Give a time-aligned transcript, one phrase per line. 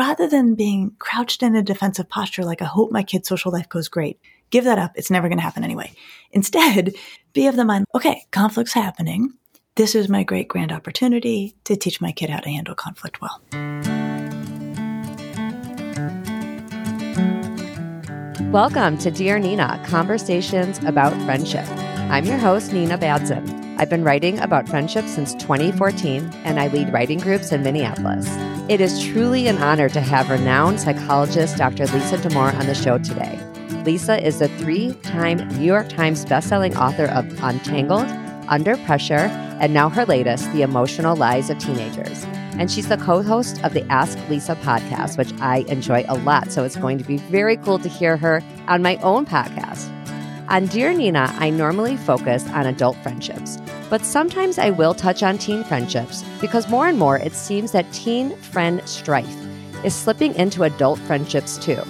[0.00, 3.68] rather than being crouched in a defensive posture, like I hope my kid's social life
[3.68, 4.92] goes great, give that up.
[4.94, 5.92] It's never going to happen anyway.
[6.32, 6.94] Instead,
[7.34, 9.34] be of the mind, okay, conflict's happening.
[9.74, 13.42] This is my great grand opportunity to teach my kid how to handle conflict well.
[18.50, 21.68] Welcome to Dear Nina Conversations about Friendship.
[22.08, 23.76] I'm your host, Nina Badzin.
[23.78, 28.26] I've been writing about friendship since 2014, and I lead writing groups in Minneapolis.
[28.70, 31.86] It is truly an honor to have renowned psychologist Dr.
[31.86, 33.36] Lisa Damour on the show today.
[33.84, 38.06] Lisa is a three time New York Times bestselling author of Untangled,
[38.48, 39.26] Under Pressure,
[39.58, 42.22] and now her latest, The Emotional Lives of Teenagers.
[42.60, 46.52] And she's the co host of the Ask Lisa podcast, which I enjoy a lot.
[46.52, 49.90] So it's going to be very cool to hear her on my own podcast.
[50.48, 53.58] On Dear Nina, I normally focus on adult friendships,
[53.90, 57.92] but sometimes I will touch on teen friendships because more and more it seems that
[57.92, 59.36] teen friend strife
[59.84, 61.82] is slipping into adult friendships too.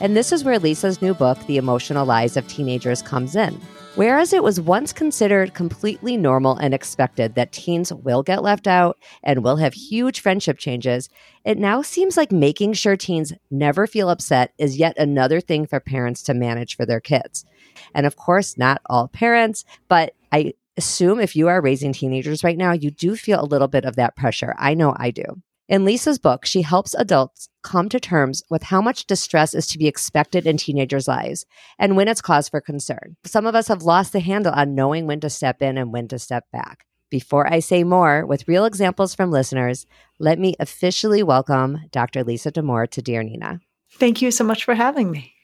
[0.00, 3.58] And this is where Lisa's new book, The Emotional Lives of Teenagers, comes in.
[3.94, 8.98] Whereas it was once considered completely normal and expected that teens will get left out
[9.22, 11.08] and will have huge friendship changes,
[11.46, 15.80] it now seems like making sure teens never feel upset is yet another thing for
[15.80, 17.46] parents to manage for their kids.
[17.94, 22.56] And of course, not all parents, but I assume if you are raising teenagers right
[22.56, 24.54] now, you do feel a little bit of that pressure.
[24.58, 25.24] I know I do.
[25.68, 29.78] In Lisa's book, she helps adults come to terms with how much distress is to
[29.78, 31.44] be expected in teenagers' lives
[31.76, 33.16] and when it's cause for concern.
[33.24, 36.06] Some of us have lost the handle on knowing when to step in and when
[36.08, 36.86] to step back.
[37.10, 39.86] Before I say more, with real examples from listeners,
[40.20, 42.22] let me officially welcome Dr.
[42.22, 43.60] Lisa Damour to Dear Nina.
[43.92, 45.35] Thank you so much for having me.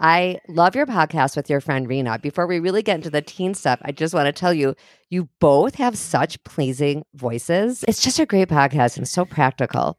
[0.00, 2.20] I love your podcast with your friend Reena.
[2.20, 4.74] Before we really get into the teen stuff, I just want to tell you,
[5.10, 7.84] you both have such pleasing voices.
[7.86, 9.98] It's just a great podcast and so practical.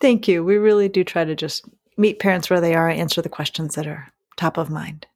[0.00, 0.42] Thank you.
[0.42, 3.86] We really do try to just meet parents where they are, answer the questions that
[3.86, 4.08] are
[4.38, 5.06] top of mind.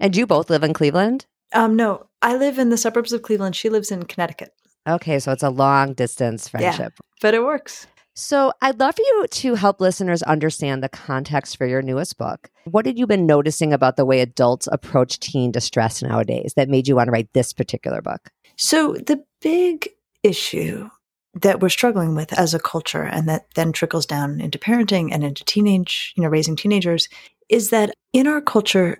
[0.00, 1.26] And you both live in Cleveland?
[1.52, 3.54] Um, no, I live in the suburbs of Cleveland.
[3.54, 4.52] She lives in Connecticut.
[4.88, 6.92] Okay, so it's a long distance friendship.
[6.96, 7.86] Yeah, but it works.
[8.16, 12.48] So, I'd love for you to help listeners understand the context for your newest book.
[12.64, 16.86] What had you been noticing about the way adults approach teen distress nowadays that made
[16.86, 18.30] you want to write this particular book?
[18.56, 19.88] So, the big
[20.22, 20.88] issue
[21.34, 25.24] that we're struggling with as a culture and that then trickles down into parenting and
[25.24, 27.08] into teenage, you know, raising teenagers
[27.48, 28.98] is that in our culture,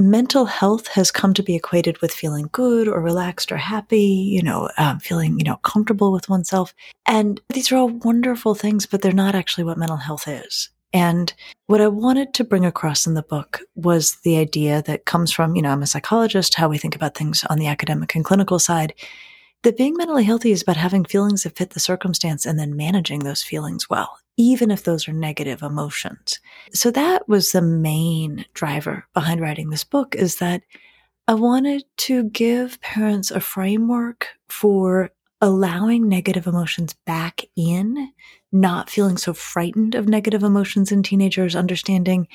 [0.00, 4.42] mental health has come to be equated with feeling good or relaxed or happy, you
[4.42, 6.74] know, um, feeling, you know, comfortable with oneself.
[7.06, 10.70] And these are all wonderful things, but they're not actually what mental health is.
[10.92, 11.32] And
[11.66, 15.54] what I wanted to bring across in the book was the idea that comes from,
[15.54, 18.58] you know, I'm a psychologist, how we think about things on the academic and clinical
[18.58, 18.92] side,
[19.62, 23.20] that being mentally healthy is about having feelings that fit the circumstance and then managing
[23.20, 26.40] those feelings well even if those are negative emotions.
[26.72, 30.62] So that was the main driver behind writing this book is that
[31.28, 35.10] I wanted to give parents a framework for
[35.42, 38.12] allowing negative emotions back in,
[38.50, 42.26] not feeling so frightened of negative emotions in teenagers, understanding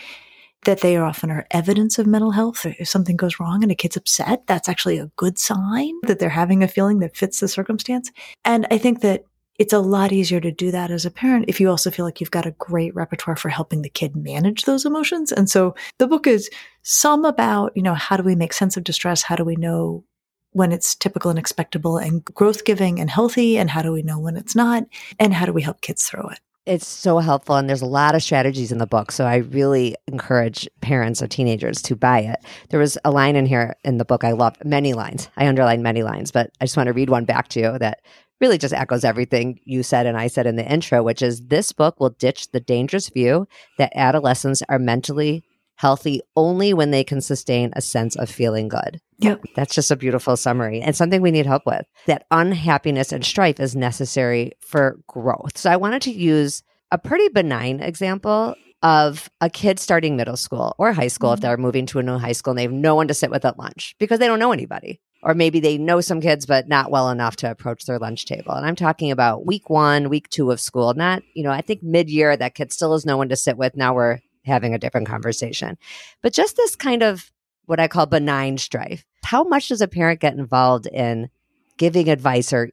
[0.65, 2.65] that they are often are evidence of mental health.
[2.65, 6.29] If something goes wrong and a kid's upset, that's actually a good sign that they're
[6.29, 8.11] having a feeling that fits the circumstance.
[8.43, 9.23] And I think that
[9.57, 12.19] it's a lot easier to do that as a parent if you also feel like
[12.19, 15.31] you've got a great repertoire for helping the kid manage those emotions.
[15.31, 16.49] And so the book is
[16.83, 19.23] some about, you know, how do we make sense of distress?
[19.23, 20.03] How do we know
[20.51, 23.57] when it's typical and expectable and growth giving and healthy?
[23.57, 24.83] And how do we know when it's not?
[25.19, 26.39] And how do we help kids through it?
[26.65, 29.11] It's so helpful, and there's a lot of strategies in the book.
[29.11, 32.39] So I really encourage parents of teenagers to buy it.
[32.69, 35.29] There was a line in here in the book I loved, many lines.
[35.37, 37.99] I underlined many lines, but I just want to read one back to you that
[38.41, 41.71] really just echoes everything you said and I said in the intro, which is this
[41.71, 43.47] book will ditch the dangerous view
[43.77, 45.43] that adolescents are mentally
[45.75, 49.01] healthy only when they can sustain a sense of feeling good.
[49.19, 49.43] Yep.
[49.55, 51.85] That's just a beautiful summary and something we need help with.
[52.05, 55.57] That unhappiness and strife is necessary for growth.
[55.57, 60.75] So I wanted to use a pretty benign example of a kid starting middle school
[60.77, 61.35] or high school mm-hmm.
[61.35, 63.31] if they're moving to a new high school and they have no one to sit
[63.31, 66.67] with at lunch because they don't know anybody or maybe they know some kids but
[66.67, 70.29] not well enough to approach their lunch table and i'm talking about week one week
[70.29, 73.29] two of school not you know i think mid-year that kid still has no one
[73.29, 75.77] to sit with now we're having a different conversation
[76.21, 77.31] but just this kind of
[77.67, 81.29] what i call benign strife how much does a parent get involved in
[81.77, 82.69] giving advice or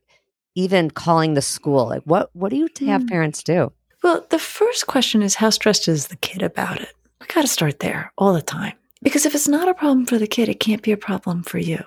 [0.55, 3.09] even calling the school like what what do you have mm.
[3.09, 3.73] parents do
[4.03, 7.49] well the first question is how stressed is the kid about it we got to
[7.49, 10.61] start there all the time because if it's not a problem for the kid it
[10.61, 11.83] can't be a problem for you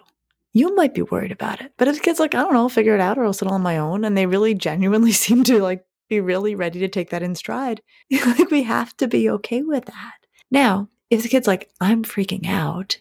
[0.55, 1.73] you might be worried about it.
[1.75, 3.49] But if the kid's like, I don't know, I'll figure it out or I'll sit
[3.49, 7.09] on my own, and they really genuinely seem to like be really ready to take
[7.09, 7.81] that in stride.
[8.25, 10.13] like we have to be okay with that.
[10.49, 12.97] Now, if the kid's like, I'm freaking out,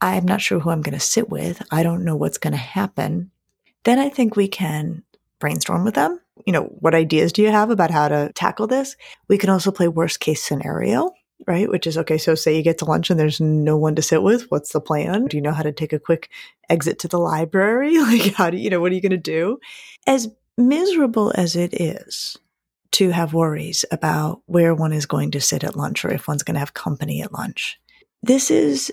[0.00, 2.58] I'm not sure who I'm going to sit with, I don't know what's going to
[2.58, 3.30] happen,
[3.84, 5.04] then I think we can
[5.38, 6.20] brainstorm with them.
[6.46, 8.96] You know, what ideas do you have about how to tackle this?
[9.28, 11.12] We can also play worst case scenario,
[11.46, 11.68] right?
[11.68, 12.18] Which is okay.
[12.18, 14.50] So say you get to lunch and there's no one to sit with.
[14.50, 15.26] What's the plan?
[15.26, 16.30] Do you know how to take a quick
[16.68, 17.96] exit to the library?
[17.96, 19.58] Like, how do you, know, what are you going to do?
[20.06, 22.38] As miserable as it is
[22.92, 26.42] to have worries about where one is going to sit at lunch or if one's
[26.42, 27.78] going to have company at lunch,
[28.22, 28.92] this is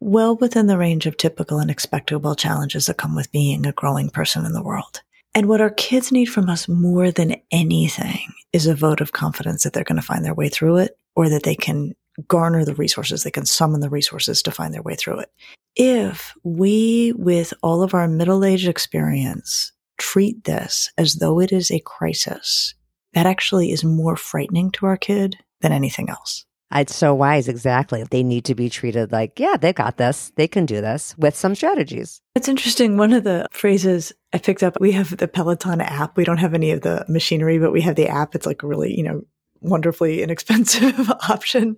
[0.00, 4.10] well within the range of typical and expectable challenges that come with being a growing
[4.10, 5.02] person in the world.
[5.34, 9.64] And what our kids need from us more than anything is a vote of confidence
[9.64, 11.94] that they're going to find their way through it or that they can
[12.28, 15.32] garner the resources, they can summon the resources to find their way through it.
[15.74, 21.70] If we, with all of our middle age experience, treat this as though it is
[21.70, 22.74] a crisis,
[23.14, 26.44] that actually is more frightening to our kid than anything else.
[26.72, 28.02] It's so wise, exactly.
[28.02, 30.32] They need to be treated like, yeah, they got this.
[30.34, 32.20] They can do this with some strategies.
[32.34, 32.96] It's interesting.
[32.96, 36.16] One of the phrases I picked up, we have the Peloton app.
[36.16, 38.34] We don't have any of the machinery, but we have the app.
[38.34, 39.22] It's like a really, you know,
[39.60, 41.76] wonderfully inexpensive option.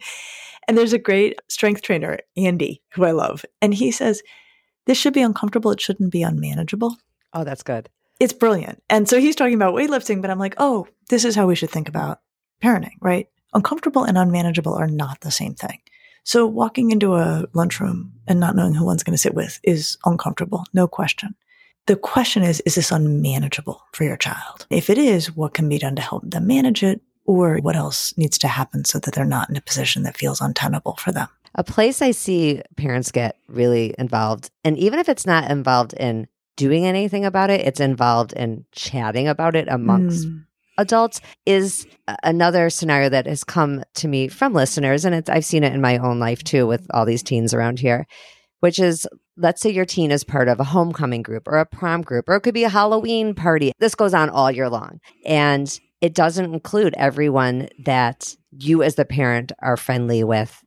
[0.66, 3.44] And there's a great strength trainer, Andy, who I love.
[3.60, 4.22] And he says,
[4.86, 5.72] this should be uncomfortable.
[5.72, 6.96] It shouldn't be unmanageable.
[7.34, 7.90] Oh, that's good.
[8.18, 8.82] It's brilliant.
[8.88, 11.70] And so he's talking about weightlifting, but I'm like, oh, this is how we should
[11.70, 12.20] think about
[12.62, 13.28] parenting, right?
[13.52, 15.80] Uncomfortable and unmanageable are not the same thing.
[16.24, 19.96] So walking into a lunchroom and not knowing who one's going to sit with is
[20.04, 21.34] uncomfortable, no question.
[21.86, 24.66] The question is, is this unmanageable for your child?
[24.70, 27.00] If it is, what can be done to help them manage it?
[27.26, 30.40] Or what else needs to happen so that they're not in a position that feels
[30.40, 31.28] untenable for them?
[31.54, 36.28] A place I see parents get really involved, and even if it's not involved in
[36.56, 40.42] doing anything about it, it's involved in chatting about it amongst mm
[40.78, 41.86] adults is
[42.22, 45.80] another scenario that has come to me from listeners and it's i've seen it in
[45.80, 48.06] my own life too with all these teens around here
[48.60, 49.06] which is
[49.36, 52.36] let's say your teen is part of a homecoming group or a prom group or
[52.36, 56.52] it could be a halloween party this goes on all year long and it doesn't
[56.52, 60.62] include everyone that you as the parent are friendly with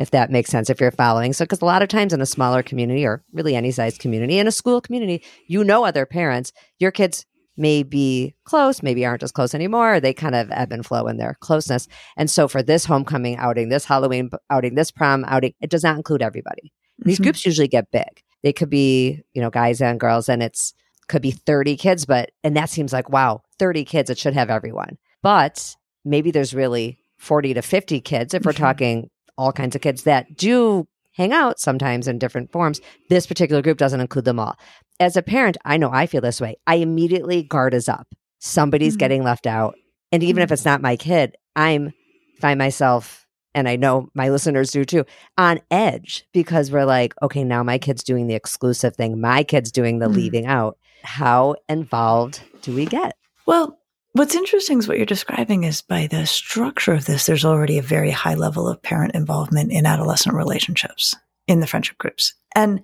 [0.00, 2.26] if that makes sense if you're following so because a lot of times in a
[2.26, 6.52] smaller community or really any size community in a school community you know other parents
[6.78, 7.26] your kids
[7.56, 10.00] may be close, maybe aren't as close anymore.
[10.00, 11.86] They kind of ebb and flow in their closeness.
[12.16, 15.96] And so for this homecoming outing, this Halloween outing, this prom outing, it does not
[15.96, 16.72] include everybody.
[16.98, 17.24] These mm-hmm.
[17.24, 18.22] groups usually get big.
[18.42, 20.72] They could be, you know, guys and girls, and it's
[21.08, 24.48] could be 30 kids, but and that seems like wow, 30 kids, it should have
[24.48, 24.96] everyone.
[25.22, 28.62] But maybe there's really 40 to 50 kids if we're mm-hmm.
[28.62, 32.80] talking all kinds of kids that do hang out sometimes in different forms.
[33.08, 34.56] This particular group doesn't include them all
[35.00, 36.56] as a parent, I know I feel this way.
[36.66, 38.06] I immediately guard is up.
[38.38, 38.98] Somebody's mm-hmm.
[38.98, 39.74] getting left out.
[40.12, 40.44] And even mm-hmm.
[40.44, 41.92] if it's not my kid, I'm
[42.40, 45.04] find myself and I know my listeners do too,
[45.36, 49.20] on edge because we're like, okay, now my kid's doing the exclusive thing.
[49.20, 50.14] My kid's doing the mm-hmm.
[50.14, 50.78] leaving out.
[51.02, 53.16] How involved do we get?
[53.46, 53.79] Well,
[54.12, 57.82] what's interesting is what you're describing is by the structure of this, there's already a
[57.82, 61.16] very high level of parent involvement in adolescent relationships
[61.46, 62.34] in the friendship groups.
[62.54, 62.80] And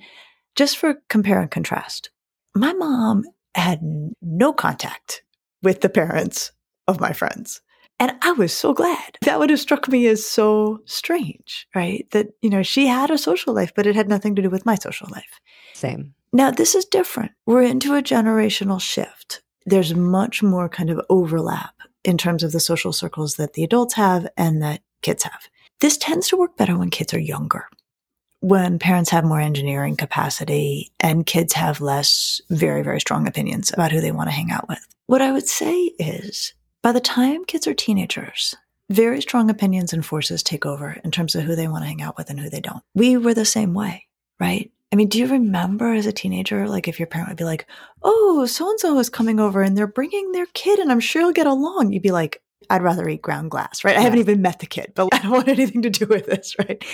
[0.55, 2.11] just for compare and contrast,
[2.55, 3.25] my mom
[3.55, 3.81] had
[4.23, 5.23] no contact
[5.62, 6.52] with the parents
[6.87, 7.61] of my friends.
[7.99, 9.17] And I was so glad.
[9.22, 12.06] That would have struck me as so strange, right?
[12.10, 14.67] That, you know, she had a social life, but it had nothing to do with
[14.67, 15.41] my social life.
[15.72, 16.15] Same.
[16.32, 17.32] Now, this is different.
[17.46, 19.41] We're into a generational shift.
[19.67, 23.94] There's much more kind of overlap in terms of the social circles that the adults
[23.94, 25.49] have and that kids have.
[25.81, 27.67] This tends to work better when kids are younger
[28.41, 33.91] when parents have more engineering capacity and kids have less very, very strong opinions about
[33.91, 34.87] who they want to hang out with.
[35.06, 38.55] What I would say is by the time kids are teenagers,
[38.89, 42.03] very strong opinions and forces take over in terms of who they want to hang
[42.03, 42.82] out with and who they don't.
[42.94, 44.06] We were the same way,
[44.39, 44.70] right?
[44.93, 47.66] I mean, do you remember as a teenager, like if your parent would be like,
[48.02, 51.22] oh, so and so is coming over and they're bringing their kid and I'm sure
[51.22, 51.93] you'll get along?
[51.93, 52.40] You'd be like,
[52.70, 53.96] I'd rather eat ground glass, right?
[53.96, 56.55] I haven't even met the kid, but I don't want anything to do with this,
[56.58, 56.84] right?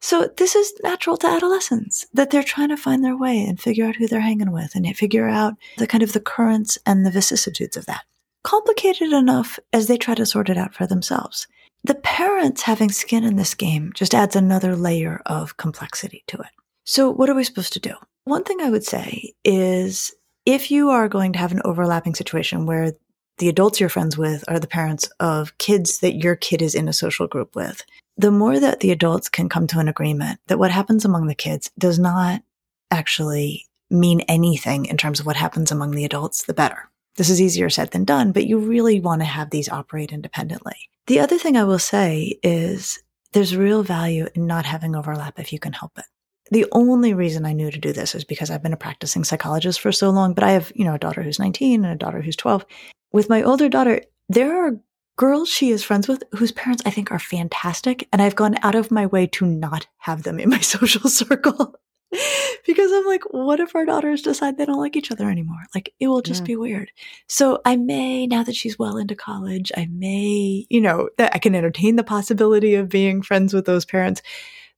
[0.00, 3.86] So this is natural to adolescents that they're trying to find their way and figure
[3.86, 7.10] out who they're hanging with and figure out the kind of the currents and the
[7.10, 8.04] vicissitudes of that.
[8.44, 11.48] Complicated enough as they try to sort it out for themselves.
[11.82, 16.50] The parents having skin in this game just adds another layer of complexity to it.
[16.88, 17.92] So what are we supposed to do?
[18.24, 20.10] One thing I would say is
[20.46, 22.94] if you are going to have an overlapping situation where
[23.36, 26.88] the adults you're friends with are the parents of kids that your kid is in
[26.88, 27.84] a social group with,
[28.16, 31.34] the more that the adults can come to an agreement that what happens among the
[31.34, 32.42] kids does not
[32.90, 36.88] actually mean anything in terms of what happens among the adults, the better.
[37.16, 40.88] this is easier said than done, but you really want to have these operate independently.
[41.06, 42.98] The other thing I will say is
[43.34, 46.06] there's real value in not having overlap if you can help it.
[46.50, 49.80] The only reason I knew to do this is because I've been a practicing psychologist
[49.80, 52.22] for so long, but I have, you know, a daughter who's 19 and a daughter
[52.22, 52.64] who's 12.
[53.12, 54.80] With my older daughter, there are
[55.16, 58.08] girls she is friends with whose parents I think are fantastic.
[58.12, 61.74] And I've gone out of my way to not have them in my social circle
[62.66, 65.64] because I'm like, what if our daughters decide they don't like each other anymore?
[65.74, 66.46] Like, it will just yeah.
[66.46, 66.90] be weird.
[67.26, 71.38] So I may, now that she's well into college, I may, you know, that I
[71.38, 74.22] can entertain the possibility of being friends with those parents.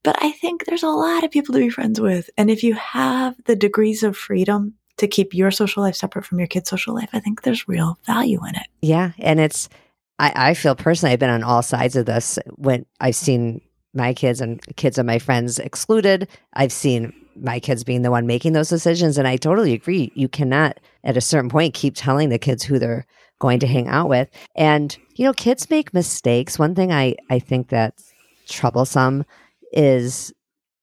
[0.03, 2.31] But I think there's a lot of people to be friends with.
[2.39, 6.39] And if you have the degrees of freedom to keep your social life separate from
[6.39, 8.67] your kid's social life, I think there's real value in it.
[8.81, 9.13] Yeah.
[9.19, 9.69] And it's,
[10.19, 13.61] I, I feel personally, I've been on all sides of this when I've seen
[13.93, 16.29] my kids and kids of my friends excluded.
[16.55, 19.19] I've seen my kids being the one making those decisions.
[19.19, 20.13] And I totally agree.
[20.15, 23.07] You cannot, at a certain point, keep telling the kids who they're
[23.39, 24.29] going to hang out with.
[24.55, 26.59] And, you know, kids make mistakes.
[26.59, 28.13] One thing I, I think that's
[28.49, 29.25] troublesome
[29.73, 30.33] is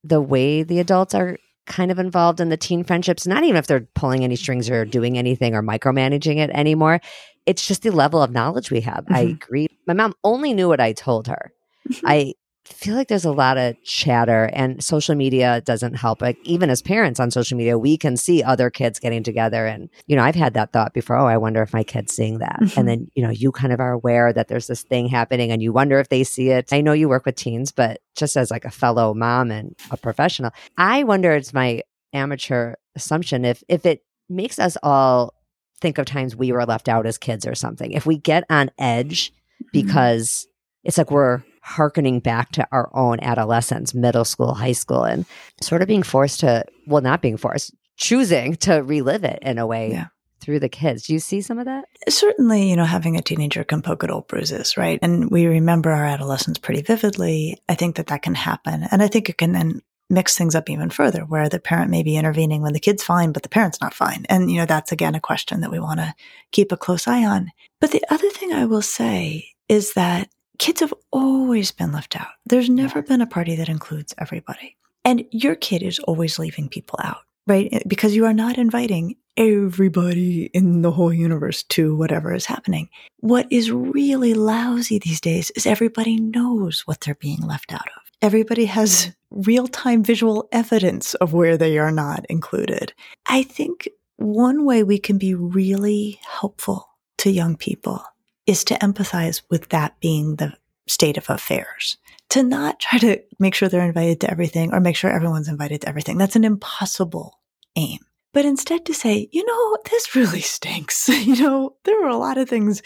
[0.03, 3.67] the way the adults are kind of involved in the teen friendships, not even if
[3.67, 7.01] they're pulling any strings or doing anything or micromanaging it anymore
[7.48, 9.06] it's just the level of knowledge we have.
[9.06, 9.15] Mm-hmm.
[9.15, 9.67] I agree.
[9.88, 11.53] My mom only knew what I told her.
[12.06, 12.34] I
[12.74, 16.21] feel like there's a lot of chatter and social media doesn't help.
[16.21, 19.65] Like even as parents on social media, we can see other kids getting together.
[19.65, 21.17] And, you know, I've had that thought before.
[21.17, 22.59] Oh, I wonder if my kid's seeing that.
[22.62, 22.79] Mm-hmm.
[22.79, 25.62] And then, you know, you kind of are aware that there's this thing happening and
[25.62, 26.71] you wonder if they see it.
[26.71, 29.97] I know you work with teens, but just as like a fellow mom and a
[29.97, 31.81] professional, I wonder it's my
[32.13, 35.33] amateur assumption if if it makes us all
[35.79, 37.91] think of times we were left out as kids or something.
[37.91, 39.67] If we get on edge mm-hmm.
[39.71, 40.88] because mm-hmm.
[40.88, 45.25] it's like we're harkening back to our own adolescence, middle school, high school, and
[45.62, 49.67] sort of being forced to, well, not being forced, choosing to relive it in a
[49.67, 49.91] way.
[49.91, 50.07] Yeah.
[50.39, 51.07] Through the kids.
[51.07, 51.86] Do you see some of that?
[52.07, 54.97] Certainly, you know, having a teenager can poke at old bruises, right?
[55.01, 57.57] And we remember our adolescence pretty vividly.
[57.67, 58.88] I think that that can happen.
[58.89, 62.01] And I think it can then mix things up even further where the parent may
[62.01, 64.25] be intervening when the kid's fine, but the parent's not fine.
[64.29, 66.15] And, you know, that's again a question that we want to
[66.51, 67.51] keep a close eye on.
[67.81, 72.27] But the other thing I will say is that kids have always been left out.
[72.45, 74.77] There's never been a party that includes everybody.
[75.05, 77.69] And your kid is always leaving people out, right?
[77.71, 82.89] Eh, because you are not inviting everybody in the whole universe to whatever is happening.
[83.19, 88.07] What is really lousy these days is everybody knows what they're being left out of
[88.21, 92.93] everybody has real time visual evidence of where they are not included.
[93.25, 98.03] I think one way we can be really helpful to young people
[98.48, 100.54] is to empathize with that being the
[100.88, 101.98] state of affairs.
[102.32, 105.82] To not try to make sure they're invited to everything or make sure everyone's invited
[105.82, 106.18] to everything.
[106.18, 107.39] That's an impossible
[107.75, 108.00] aim.
[108.34, 111.08] But instead to say, you know, this really stinks.
[111.25, 112.82] you know, there were a lot of things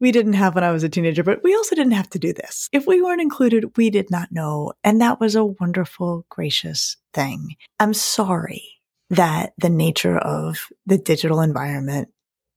[0.00, 2.32] we didn't have when I was a teenager, but we also didn't have to do
[2.32, 2.68] this.
[2.72, 4.72] If we weren't included, we did not know.
[4.82, 7.56] And that was a wonderful, gracious thing.
[7.80, 8.62] I'm sorry
[9.10, 12.08] that the nature of the digital environment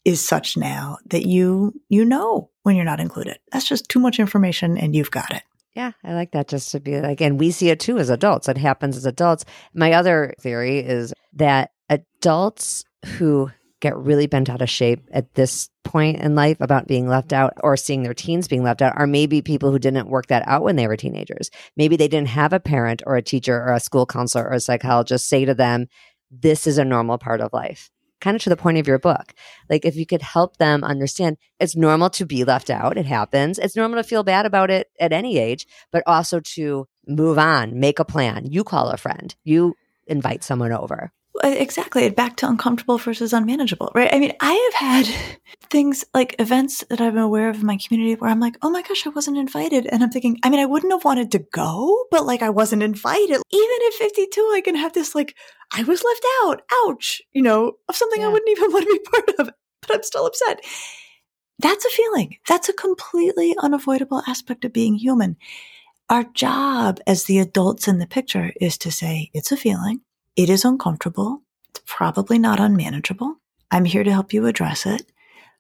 [0.08, 3.38] is such now that you you know when you're not included.
[3.52, 5.44] That's just too much information and you've got it.
[5.76, 8.48] Yeah, I like that just to be like and we see it too as adults.
[8.48, 9.44] It happens as adults.
[9.74, 15.70] My other theory is that adults who get really bent out of shape at this
[15.84, 19.06] point in life about being left out or seeing their teens being left out are
[19.06, 21.52] maybe people who didn't work that out when they were teenagers.
[21.76, 24.60] Maybe they didn't have a parent or a teacher or a school counselor or a
[24.62, 25.88] psychologist say to them,
[26.32, 27.92] this is a normal part of life.
[28.20, 29.34] Kind of to the point of your book.
[29.70, 33.60] Like, if you could help them understand it's normal to be left out, it happens.
[33.60, 37.80] It's normal to feel bad about it at any age, but also to move on,
[37.80, 38.48] make a plan.
[38.50, 39.76] You call a friend, you
[40.08, 41.12] invite someone over.
[41.44, 42.10] Uh, exactly.
[42.10, 44.14] Back to uncomfortable versus unmanageable, right?
[44.14, 45.38] I mean, I have had
[45.70, 48.70] things like events that I've been aware of in my community where I'm like, oh
[48.70, 49.86] my gosh, I wasn't invited.
[49.88, 52.84] And I'm thinking, I mean, I wouldn't have wanted to go, but like I wasn't
[52.84, 53.42] invited.
[53.52, 55.36] Even at 52, I can have this like,
[55.74, 58.28] I was left out, ouch, you know, of something yeah.
[58.28, 60.62] I wouldn't even want to be part of, but I'm still upset.
[61.60, 62.38] That's a feeling.
[62.48, 65.38] That's a completely unavoidable aspect of being human.
[66.10, 70.02] Our job as the adults in the picture is to say, it's a feeling.
[70.38, 71.42] It is uncomfortable.
[71.70, 73.38] It's probably not unmanageable.
[73.72, 75.12] I'm here to help you address it,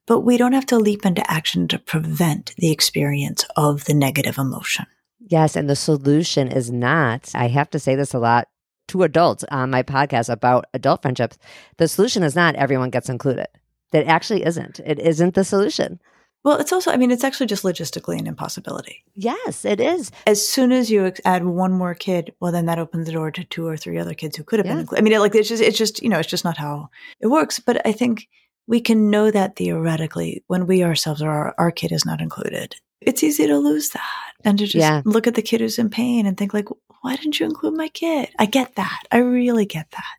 [0.05, 4.37] but we don't have to leap into action to prevent the experience of the negative
[4.37, 4.85] emotion.
[5.19, 5.55] Yes.
[5.55, 8.49] And the solution is not, I have to say this a lot
[8.89, 11.39] to adults on my podcast about adult friendships.
[11.77, 13.47] The solution is not everyone gets included.
[13.93, 14.79] That actually isn't.
[14.81, 15.99] It isn't the solution.
[16.43, 19.03] Well, it's also, I mean, it's actually just logistically an impossibility.
[19.15, 20.11] Yes, it is.
[20.25, 23.43] As soon as you add one more kid, well, then that opens the door to
[23.43, 24.73] two or three other kids who could have yeah.
[24.73, 25.01] been included.
[25.01, 26.89] I mean, like, it's just, it's just, you know, it's just not how
[27.19, 27.59] it works.
[27.59, 28.29] But I think
[28.65, 32.75] we can know that theoretically when we ourselves or our, our kid is not included.
[33.01, 35.01] It's easy to lose that and to just Yeah.
[35.05, 36.67] look at the kid who's in pain and think like,
[37.01, 38.29] why didn't you include my kid?
[38.39, 39.01] I get that.
[39.11, 40.15] I really get that.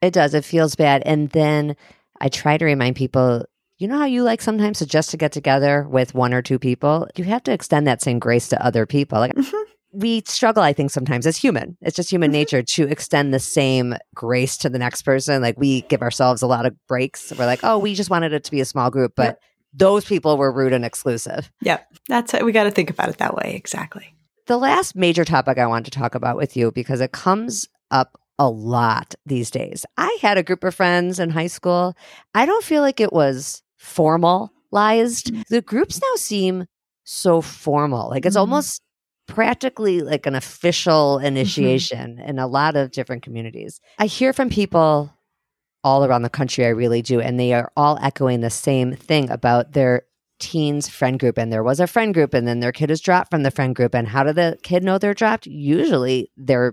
[0.00, 0.34] It does.
[0.34, 1.02] It feels bad.
[1.04, 1.76] And then
[2.20, 3.44] I try to remind people,
[3.80, 6.58] you know how you like sometimes to just to get together with one or two
[6.58, 7.08] people?
[7.16, 9.18] You have to extend that same grace to other people.
[9.18, 9.62] Like Mhm.
[9.92, 11.76] we struggle, I think, sometimes as human.
[11.80, 12.34] It's just human Mhm.
[12.34, 15.42] nature to extend the same grace to the next person.
[15.42, 17.32] Like we give ourselves a lot of breaks.
[17.36, 19.38] We're like, oh, we just wanted it to be a small group, but
[19.72, 21.50] those people were rude and exclusive.
[21.62, 21.86] Yep.
[22.08, 22.44] That's it.
[22.44, 23.54] We got to think about it that way.
[23.56, 24.14] Exactly.
[24.46, 28.18] The last major topic I want to talk about with you because it comes up
[28.38, 29.86] a lot these days.
[29.96, 31.94] I had a group of friends in high school.
[32.34, 35.32] I don't feel like it was formalized.
[35.48, 36.66] The groups now seem
[37.04, 38.10] so formal.
[38.10, 38.40] Like it's Mhm.
[38.40, 38.82] almost
[39.26, 43.80] practically like an official initiation in a lot of different communities.
[43.98, 45.12] I hear from people
[45.82, 49.30] all around the country, I really do, and they are all echoing the same thing
[49.30, 50.02] about their
[50.40, 53.30] teens friend group and there was a friend group and then their kid is dropped
[53.30, 56.72] from the friend group and how did the kid know they're dropped usually there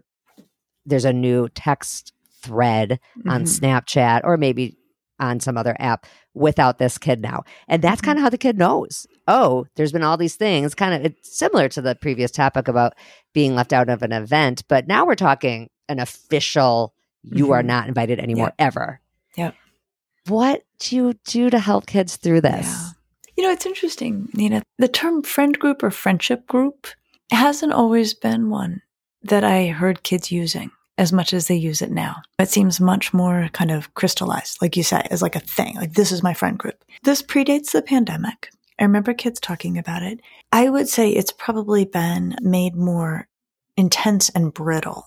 [0.85, 2.97] there's a new text thread
[3.27, 3.59] on Mhm.
[3.59, 4.77] snapchat or maybe
[5.19, 8.05] on some other app without this kid now and that's Mhm.
[8.05, 11.37] kind of how the kid knows oh there's been all these things kind of it's
[11.37, 12.93] similar to the previous topic about
[13.33, 16.93] being left out of an event but now we're talking an official
[17.23, 17.67] you are Mhm.
[17.67, 18.99] not invited anymore ever
[19.35, 19.51] Yeah.
[20.27, 22.89] what do you do to help kids through this Yeah.
[23.39, 24.63] You know, it's interesting, Nina.
[24.79, 26.87] The term friend group or friendship group
[27.31, 28.81] hasn't always been one
[29.21, 32.17] that I heard kids using as much as they use it now.
[32.39, 35.75] It seems much more kind of crystallized, like you said, as like a thing.
[35.75, 36.83] Like, this is my friend group.
[37.03, 38.49] This predates the pandemic.
[38.79, 40.19] I remember kids talking about it.
[40.51, 43.27] I would say it's probably been made more
[43.75, 45.05] intense and brittle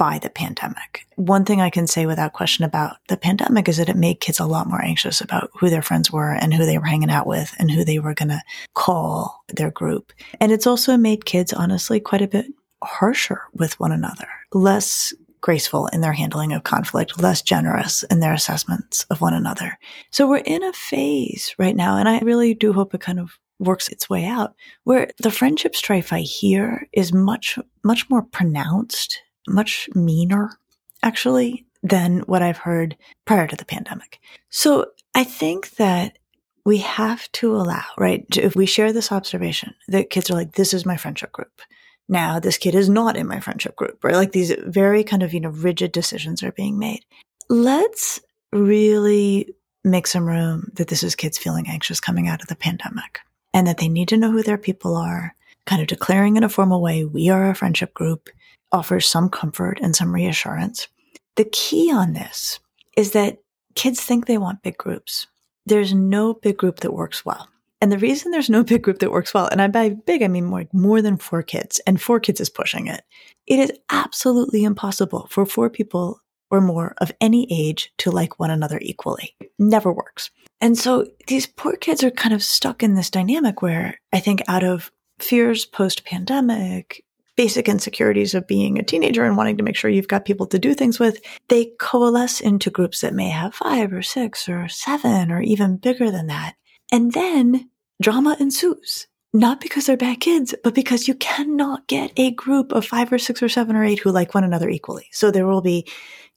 [0.00, 1.04] by the pandemic.
[1.16, 4.40] One thing I can say without question about the pandemic is that it made kids
[4.40, 7.26] a lot more anxious about who their friends were and who they were hanging out
[7.26, 8.42] with and who they were going to
[8.74, 10.14] call their group.
[10.40, 12.46] And it's also made kids honestly quite a bit
[12.82, 18.32] harsher with one another, less graceful in their handling of conflict, less generous in their
[18.32, 19.78] assessments of one another.
[20.10, 23.38] So we're in a phase right now, and I really do hope it kind of
[23.58, 29.22] works its way out where the friendship strife I hear is much, much more pronounced,
[29.46, 30.58] much meaner,
[31.02, 34.18] actually, than what I've heard prior to the pandemic.
[34.50, 36.18] So I think that
[36.64, 38.24] we have to allow, right?
[38.36, 41.62] If we share this observation that kids are like, this is my friendship group.
[42.10, 44.16] Now this kid is not in my friendship group, right?
[44.16, 47.04] Like these very kind of, you know, rigid decisions are being made.
[47.48, 48.20] Let's
[48.52, 53.20] really make some room that this is kids feeling anxious coming out of the pandemic
[53.54, 56.48] and that they need to know who their people are, kind of declaring in a
[56.48, 58.28] formal way, we are a friendship group,
[58.72, 60.88] offers some comfort and some reassurance.
[61.36, 62.58] The key on this
[62.96, 63.38] is that
[63.76, 65.28] kids think they want big groups.
[65.64, 67.48] There's no big group that works well.
[67.80, 70.28] And the reason there's no big group that works well, and I by big, I
[70.28, 73.02] mean more, more than four kids, and four kids is pushing it.
[73.46, 78.50] It is absolutely impossible for four people or more of any age to like one
[78.50, 79.34] another equally.
[79.58, 80.30] Never works.
[80.60, 84.42] And so these poor kids are kind of stuck in this dynamic where I think
[84.48, 87.04] out of fears post pandemic,
[87.36, 90.58] basic insecurities of being a teenager and wanting to make sure you've got people to
[90.58, 95.30] do things with, they coalesce into groups that may have five or six or seven
[95.32, 96.54] or even bigger than that.
[96.92, 99.06] And then drama ensues.
[99.32, 103.18] Not because they're bad kids, but because you cannot get a group of five or
[103.18, 105.06] six or seven or eight who like one another equally.
[105.12, 105.86] So there will be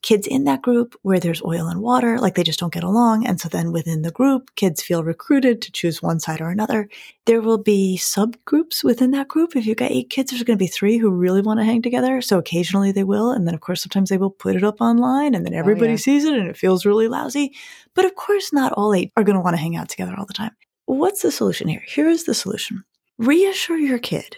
[0.03, 3.25] kids in that group where there's oil and water, like they just don't get along.
[3.25, 6.89] And so then within the group, kids feel recruited to choose one side or another.
[7.25, 9.55] There will be subgroups within that group.
[9.55, 11.81] If you've got eight kids, there's going to be three who really want to hang
[11.81, 12.21] together.
[12.21, 13.31] So occasionally they will.
[13.31, 15.91] And then, of course, sometimes they will put it up online and then oh, everybody
[15.91, 15.97] yeah.
[15.97, 17.55] sees it and it feels really lousy.
[17.95, 20.25] But of course, not all eight are going to want to hang out together all
[20.25, 20.51] the time.
[20.85, 21.83] What's the solution here?
[21.87, 22.83] Here is the solution.
[23.17, 24.35] Reassure your kid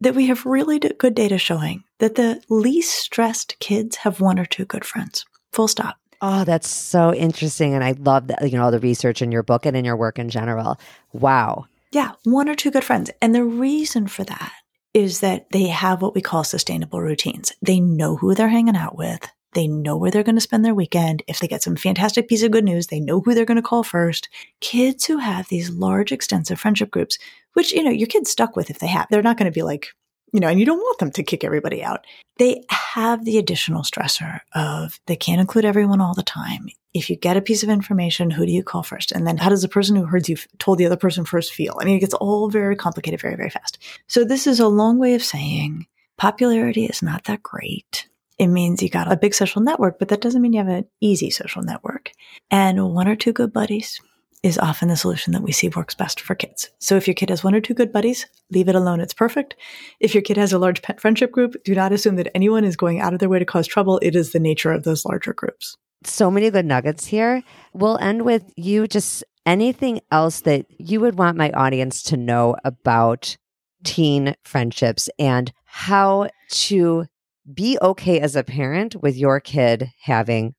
[0.00, 4.44] that we have really good data showing that the least stressed kids have one or
[4.44, 5.24] two good friends.
[5.52, 5.96] Full stop.
[6.20, 7.74] Oh, that's so interesting.
[7.74, 9.96] And I love that, you know, all the research in your book and in your
[9.96, 10.78] work in general.
[11.12, 11.66] Wow.
[11.92, 13.10] Yeah, one or two good friends.
[13.22, 14.52] And the reason for that
[14.94, 17.52] is that they have what we call sustainable routines.
[17.60, 19.28] They know who they're hanging out with.
[19.52, 21.22] They know where they're going to spend their weekend.
[21.26, 23.62] If they get some fantastic piece of good news, they know who they're going to
[23.62, 24.28] call first.
[24.60, 27.18] Kids who have these large, extensive friendship groups,
[27.56, 29.62] which, you know, your kid's stuck with if they have, they're not going to be
[29.62, 29.88] like,
[30.30, 32.06] you know, and you don't want them to kick everybody out.
[32.38, 36.66] They have the additional stressor of they can't include everyone all the time.
[36.92, 39.10] If you get a piece of information, who do you call first?
[39.10, 41.78] And then how does the person who heard you told the other person first feel?
[41.80, 43.78] I mean, it gets all very complicated very, very fast.
[44.06, 45.86] So this is a long way of saying
[46.18, 48.06] popularity is not that great.
[48.38, 50.84] It means you got a big social network, but that doesn't mean you have an
[51.00, 52.12] easy social network.
[52.50, 53.98] And one or two good buddies
[54.46, 56.70] is often the solution that we see works best for kids.
[56.78, 59.00] So if your kid has one or two good buddies, leave it alone.
[59.00, 59.56] It's perfect.
[60.00, 62.76] If your kid has a large pet friendship group, do not assume that anyone is
[62.76, 63.98] going out of their way to cause trouble.
[64.02, 65.76] It is the nature of those larger groups.
[66.04, 67.42] So many good nuggets here.
[67.72, 72.56] We'll end with you just anything else that you would want my audience to know
[72.64, 73.36] about
[73.84, 77.06] teen friendships and how to
[77.52, 80.54] be okay as a parent with your kid having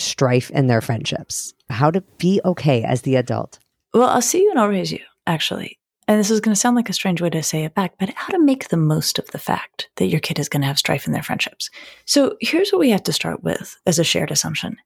[0.00, 1.54] strife in their friendships.
[1.68, 3.58] How to be okay as the adult.
[3.94, 5.78] Well, I'll see you and I'll raise you, actually.
[6.08, 8.10] And this is going to sound like a strange way to say it back, but
[8.16, 10.78] how to make the most of the fact that your kid is going to have
[10.78, 11.70] strife in their friendships.
[12.04, 14.76] So here's what we have to start with as a shared assumption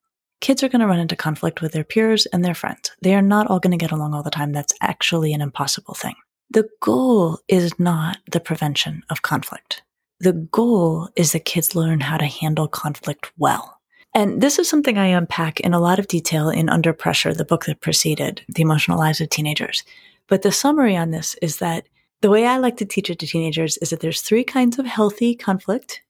[0.40, 2.90] kids are going to run into conflict with their peers and their friends.
[3.00, 4.52] They are not all going to get along all the time.
[4.52, 6.16] That's actually an impossible thing.
[6.50, 9.82] The goal is not the prevention of conflict.
[10.20, 13.80] The goal is that kids learn how to handle conflict well.
[14.14, 17.44] And this is something I unpack in a lot of detail in Under Pressure, the
[17.44, 19.82] book that preceded The Emotional Lives of Teenagers.
[20.28, 21.86] But the summary on this is that
[22.20, 24.86] the way I like to teach it to teenagers is that there's three kinds of
[24.86, 26.00] healthy conflict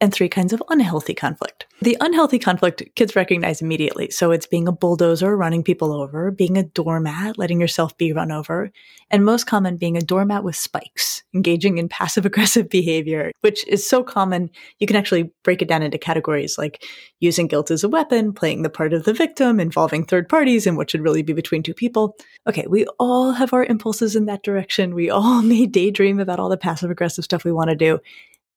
[0.00, 1.66] and three kinds of unhealthy conflict.
[1.82, 4.10] The unhealthy conflict kids recognize immediately.
[4.10, 8.32] So it's being a bulldozer, running people over, being a doormat, letting yourself be run
[8.32, 8.70] over,
[9.10, 13.86] and most common being a doormat with spikes, engaging in passive aggressive behavior, which is
[13.86, 14.50] so common.
[14.78, 16.82] You can actually break it down into categories like
[17.20, 20.76] using guilt as a weapon, playing the part of the victim, involving third parties in
[20.76, 22.16] what should really be between two people.
[22.48, 24.94] Okay, we all have our impulses in that direction.
[24.94, 27.98] We all may daydream about all the passive aggressive stuff we want to do.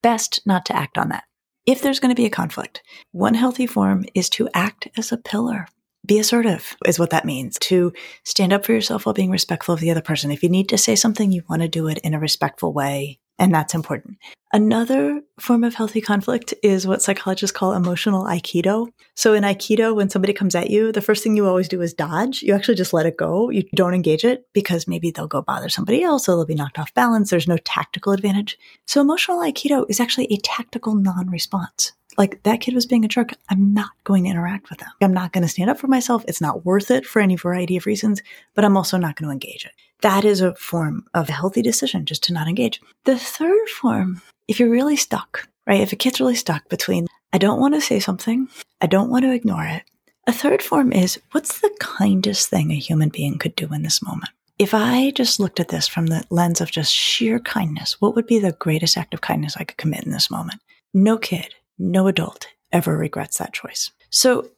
[0.01, 1.23] Best not to act on that
[1.65, 5.17] if there's going to be a conflict, one healthy form is to act as a
[5.17, 5.67] pillar.
[6.05, 7.93] Be assertive is what that means to
[8.25, 10.31] stand up for yourself while being respectful of the other person.
[10.31, 13.19] If you need to say something, you want to do it in a respectful way
[13.39, 14.17] and that's important.
[14.51, 18.87] Another form of healthy conflict is what psychologists call emotional aikido.
[19.15, 21.93] So in aikido, when somebody comes at you, the first thing you always do is
[21.93, 22.43] dodge.
[22.43, 23.49] You actually just let it go.
[23.49, 26.77] You don't engage it because maybe they'll go bother somebody else or they'll be knocked
[26.77, 27.31] off balance.
[27.31, 28.59] There's no tactical advantage.
[28.85, 33.31] So emotional aikido is actually a tactical non-response like that kid was being a jerk.
[33.49, 34.89] I'm not going to interact with them.
[35.01, 36.23] I'm not going to stand up for myself.
[36.27, 38.21] It's not worth it for any variety of reasons,
[38.53, 39.71] but I'm also not going to engage it.
[40.03, 42.81] That is a form of a healthy decision just to not engage.
[43.05, 45.79] The third form, if you're really stuck, right?
[45.79, 48.49] If a kid's really stuck between, I don't want to say something,
[48.81, 49.83] I don't want to ignore it.
[50.27, 54.03] A third form is, what's the kindest thing a human being could do in this
[54.03, 54.29] moment?
[54.59, 58.27] If I just looked at this from the lens of just sheer kindness, what would
[58.27, 60.59] be the greatest act of kindness I could commit in this moment?
[60.93, 63.89] No kid, no adult ever regrets that choice.
[64.09, 64.49] So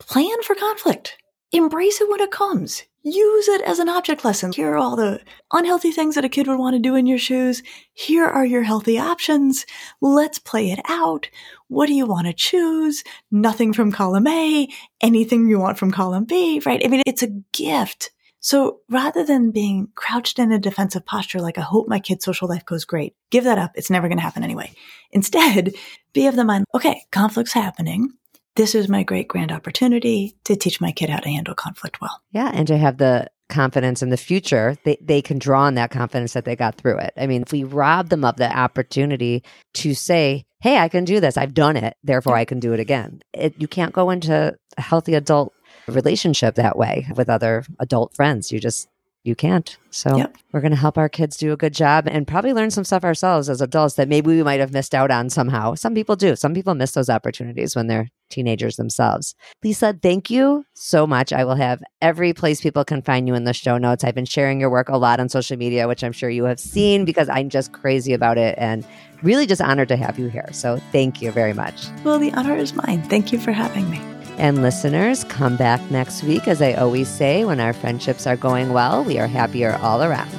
[0.00, 1.16] plan for conflict.
[1.52, 2.82] Embrace it when it comes.
[3.02, 4.52] Use it as an object lesson.
[4.52, 7.18] Here are all the unhealthy things that a kid would want to do in your
[7.18, 7.62] shoes.
[7.94, 9.64] Here are your healthy options.
[10.02, 11.30] Let's play it out.
[11.68, 13.02] What do you want to choose?
[13.30, 14.68] Nothing from column A,
[15.00, 16.82] anything you want from column B, right?
[16.84, 18.10] I mean, it's a gift.
[18.40, 22.48] So rather than being crouched in a defensive posture, like I hope my kid's social
[22.48, 23.72] life goes great, give that up.
[23.76, 24.72] It's never going to happen anyway.
[25.10, 25.74] Instead,
[26.12, 28.10] be of the mind, okay, conflict's happening
[28.56, 32.20] this is my great grand opportunity to teach my kid how to handle conflict well.
[32.32, 32.50] Yeah.
[32.52, 36.32] And to have the confidence in the future, they, they can draw on that confidence
[36.32, 37.12] that they got through it.
[37.16, 39.42] I mean, if we rob them of the opportunity
[39.74, 42.80] to say, hey, I can do this, I've done it, therefore I can do it
[42.80, 43.22] again.
[43.32, 45.52] It, you can't go into a healthy adult
[45.88, 48.52] relationship that way with other adult friends.
[48.52, 48.88] You just
[49.22, 49.76] you can't.
[49.90, 50.36] So yep.
[50.52, 53.04] we're going to help our kids do a good job and probably learn some stuff
[53.04, 55.74] ourselves as adults that maybe we might have missed out on somehow.
[55.74, 56.36] Some people do.
[56.36, 59.34] Some people miss those opportunities when they're teenagers themselves.
[59.62, 61.32] Lisa, thank you so much.
[61.32, 64.04] I will have every place people can find you in the show notes.
[64.04, 66.60] I've been sharing your work a lot on social media, which I'm sure you have
[66.60, 68.86] seen because I'm just crazy about it and
[69.22, 70.48] really just honored to have you here.
[70.52, 71.88] So thank you very much.
[72.04, 73.02] Well, the honor is mine.
[73.02, 74.00] Thank you for having me.
[74.40, 76.48] And listeners, come back next week.
[76.48, 80.30] As I always say, when our friendships are going well, we are happier all around.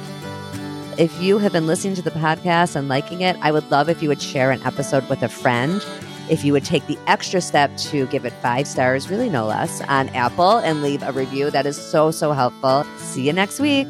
[0.98, 4.02] If you have been listening to the podcast and liking it, I would love if
[4.02, 5.80] you would share an episode with a friend.
[6.28, 9.80] If you would take the extra step to give it five stars, really no less,
[9.82, 12.82] on Apple and leave a review, that is so, so helpful.
[12.96, 13.86] See you next week.